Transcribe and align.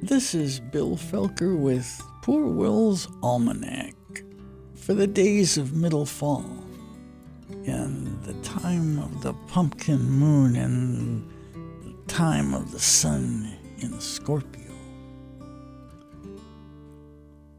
This 0.00 0.34
is 0.34 0.58
Bill 0.58 0.96
Felker 0.96 1.54
with 1.54 2.02
Poor 2.22 2.46
Will's 2.46 3.08
Almanack 3.22 3.94
for 4.74 4.94
the 4.94 5.06
days 5.06 5.58
of 5.58 5.74
middle 5.74 6.06
fall 6.06 6.46
and 7.66 8.22
the 8.24 8.32
time 8.42 8.98
of 9.00 9.22
the 9.22 9.34
pumpkin 9.48 10.00
moon 10.00 10.56
and 10.56 11.30
the 11.84 12.12
time 12.12 12.54
of 12.54 12.72
the 12.72 12.80
sun 12.80 13.54
in 13.80 14.00
Scorpio. 14.00 14.72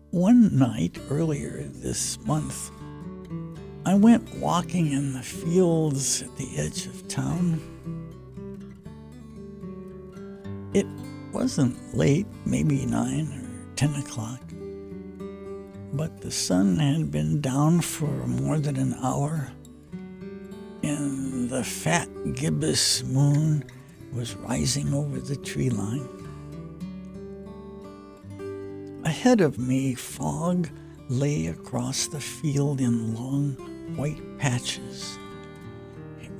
One 0.10 0.58
night 0.58 0.98
earlier 1.12 1.62
this 1.66 2.20
month, 2.26 2.72
I 3.90 3.96
went 3.96 4.36
walking 4.36 4.92
in 4.92 5.14
the 5.14 5.24
fields 5.24 6.22
at 6.22 6.38
the 6.38 6.58
edge 6.58 6.86
of 6.86 7.08
town. 7.08 7.60
It 10.76 10.86
wasn't 11.34 11.98
late, 11.98 12.28
maybe 12.46 12.86
nine 12.86 13.32
or 13.34 13.76
ten 13.76 13.96
o'clock, 13.96 14.42
but 15.92 16.22
the 16.22 16.30
sun 16.30 16.78
had 16.78 17.10
been 17.10 17.42
down 17.42 17.82
for 17.82 18.12
more 18.28 18.60
than 18.60 18.76
an 18.76 18.94
hour, 19.02 19.52
and 20.84 21.50
the 21.50 21.64
fat 21.64 22.08
gibbous 22.36 23.04
moon 23.06 23.64
was 24.14 24.36
rising 24.36 24.94
over 24.94 25.20
the 25.20 25.38
tree 25.38 25.72
line. 25.72 26.08
Ahead 29.04 29.42
of 29.42 29.58
me, 29.58 29.96
fog 29.96 30.70
lay 31.08 31.48
across 31.48 32.06
the 32.06 32.22
field 32.22 32.82
in 32.82 33.16
long 33.16 33.58
white 33.96 34.38
patches. 34.38 35.18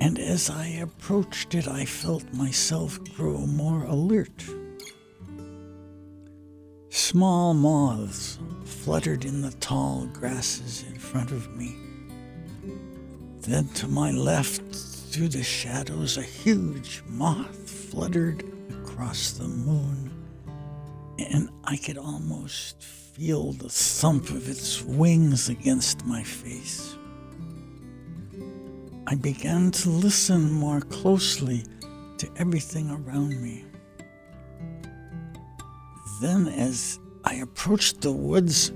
And 0.00 0.18
as 0.18 0.48
I 0.48 0.66
approached 0.66 1.54
it, 1.54 1.68
I 1.68 1.84
felt 1.84 2.24
myself 2.32 2.98
grow 3.16 3.38
more 3.46 3.84
alert. 3.84 4.44
Small 6.88 7.54
moths 7.54 8.38
fluttered 8.64 9.24
in 9.24 9.42
the 9.42 9.52
tall 9.52 10.06
grasses 10.12 10.84
in 10.88 10.98
front 10.98 11.32
of 11.32 11.54
me. 11.56 11.76
Then 13.40 13.68
to 13.74 13.88
my 13.88 14.10
left, 14.10 14.62
through 15.10 15.28
the 15.28 15.42
shadows, 15.42 16.16
a 16.16 16.22
huge 16.22 17.02
moth 17.08 17.68
fluttered 17.68 18.44
across 18.70 19.32
the 19.32 19.48
moon, 19.48 20.10
and 21.18 21.50
I 21.64 21.76
could 21.76 21.98
almost 21.98 22.82
feel 22.82 23.52
the 23.52 23.68
thump 23.68 24.30
of 24.30 24.48
its 24.48 24.82
wings 24.82 25.48
against 25.48 26.06
my 26.06 26.22
face. 26.22 26.96
I 29.10 29.16
began 29.16 29.72
to 29.72 29.90
listen 29.90 30.52
more 30.52 30.80
closely 30.82 31.64
to 32.18 32.30
everything 32.36 32.92
around 32.92 33.42
me. 33.42 33.64
Then, 36.20 36.46
as 36.46 37.00
I 37.24 37.34
approached 37.34 38.02
the 38.02 38.12
woods, 38.12 38.70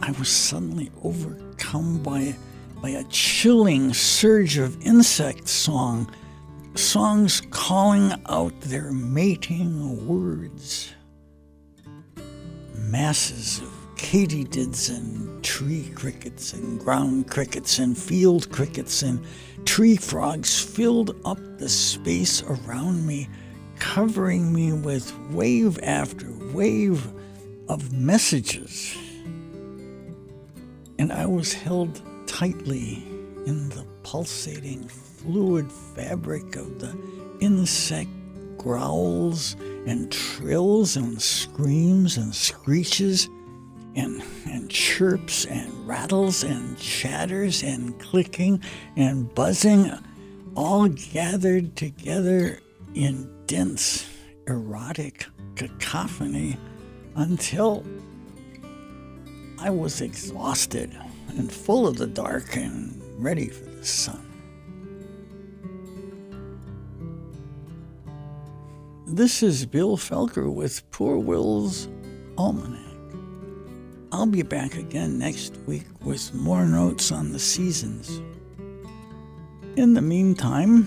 I 0.00 0.12
was 0.12 0.30
suddenly 0.30 0.90
overcome 1.02 2.02
by, 2.02 2.34
by 2.80 2.88
a 2.88 3.04
chilling 3.10 3.92
surge 3.92 4.56
of 4.56 4.80
insect 4.80 5.46
song, 5.46 6.10
songs 6.74 7.42
calling 7.50 8.14
out 8.30 8.58
their 8.62 8.92
mating 8.92 10.08
words. 10.08 10.90
Masses 12.74 13.60
of 13.60 13.81
katydids 14.02 14.90
and 14.90 15.42
tree 15.44 15.88
crickets 15.94 16.52
and 16.52 16.80
ground 16.80 17.30
crickets 17.30 17.78
and 17.78 17.96
field 17.96 18.50
crickets 18.50 19.00
and 19.00 19.24
tree 19.64 19.96
frogs 19.96 20.60
filled 20.60 21.16
up 21.24 21.38
the 21.58 21.68
space 21.68 22.42
around 22.42 23.06
me 23.06 23.28
covering 23.78 24.52
me 24.52 24.72
with 24.72 25.16
wave 25.30 25.78
after 25.82 26.26
wave 26.52 27.06
of 27.68 27.92
messages. 27.92 28.94
And 30.98 31.12
I 31.12 31.24
was 31.24 31.54
held 31.54 32.02
tightly 32.26 33.04
in 33.46 33.68
the 33.70 33.86
pulsating 34.02 34.88
fluid 34.88 35.70
fabric 35.72 36.56
of 36.56 36.80
the 36.80 36.94
insect 37.40 38.10
growls 38.58 39.56
and 39.86 40.10
trills 40.10 40.96
and 40.96 41.22
screams 41.22 42.16
and 42.16 42.34
screeches 42.34 43.28
and, 43.94 44.22
and 44.46 44.70
chirps 44.70 45.44
and 45.44 45.86
rattles 45.86 46.42
and 46.42 46.78
chatters 46.78 47.62
and 47.62 47.98
clicking 48.00 48.62
and 48.96 49.34
buzzing 49.34 49.90
all 50.54 50.88
gathered 50.88 51.76
together 51.76 52.60
in 52.94 53.30
dense, 53.46 54.08
erotic 54.46 55.26
cacophony 55.56 56.56
until 57.16 57.84
I 59.58 59.70
was 59.70 60.00
exhausted 60.00 60.96
and 61.28 61.50
full 61.52 61.86
of 61.86 61.96
the 61.96 62.06
dark 62.06 62.56
and 62.56 63.00
ready 63.18 63.48
for 63.48 63.64
the 63.64 63.84
sun. 63.84 64.28
This 69.06 69.42
is 69.42 69.66
Bill 69.66 69.96
Felker 69.96 70.52
with 70.52 70.90
Poor 70.90 71.18
Will's 71.18 71.86
Almanack. 72.36 72.91
I'll 74.12 74.26
be 74.26 74.42
back 74.42 74.76
again 74.76 75.18
next 75.18 75.56
week 75.66 75.86
with 76.04 76.34
more 76.34 76.66
notes 76.66 77.10
on 77.10 77.32
the 77.32 77.38
seasons. 77.38 78.20
In 79.76 79.94
the 79.94 80.02
meantime, 80.02 80.86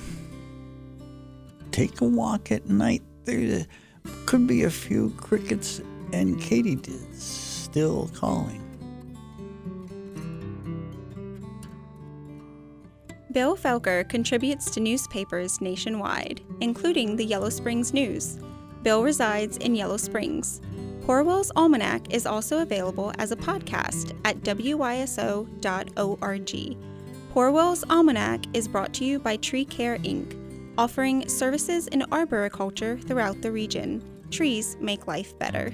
take 1.72 2.02
a 2.02 2.06
walk 2.06 2.52
at 2.52 2.70
night. 2.70 3.02
There 3.24 3.66
could 4.28 4.46
be 4.46 4.66
a 4.66 4.70
few 4.70 5.10
crickets 5.18 5.82
and 6.14 6.40
katydids 6.40 7.16
still 7.16 8.12
calling. 8.14 8.62
Bill 13.32 13.58
Felker 13.58 14.08
contributes 14.08 14.70
to 14.70 14.80
newspapers 14.80 15.60
nationwide, 15.62 16.42
including 16.62 17.16
the 17.16 17.26
Yellow 17.26 17.50
Springs 17.50 17.92
News. 17.92 18.38
Bill 18.84 19.02
resides 19.02 19.58
in 19.58 19.74
Yellow 19.74 19.98
Springs. 19.98 20.62
Poor 21.06 21.24
Will's 21.24 21.52
Almanack 21.52 22.12
is 22.12 22.26
also 22.26 22.64
available 22.64 23.14
as 23.20 23.32
a 23.32 23.36
podcast 23.36 24.18
at 24.26 24.42
wyso.org. 24.42 25.48
Poor 27.30 27.52
Will's 27.52 27.84
Almanack 27.86 28.56
is 28.56 28.68
brought 28.68 28.92
to 28.96 29.06
you 29.06 29.20
by 29.20 29.38
Tree 29.38 29.66
Care 29.66 30.00
Inc 30.00 30.42
offering 30.78 31.28
services 31.30 31.88
in 31.88 32.04
arboriculture 32.12 32.98
throughout 32.98 33.42
the 33.42 33.52
region. 33.52 34.04
Trees 34.32 34.78
make 34.82 35.08
life 35.08 35.38
better. 35.40 35.72